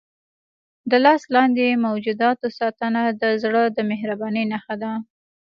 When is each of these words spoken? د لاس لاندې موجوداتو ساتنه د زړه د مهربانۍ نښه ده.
د 0.89 0.91
لاس 1.05 1.21
لاندې 1.35 1.81
موجوداتو 1.85 2.47
ساتنه 2.59 3.01
د 3.21 3.23
زړه 3.43 3.63
د 3.75 3.77
مهربانۍ 3.91 4.43
نښه 4.51 4.75
ده. 4.81 4.91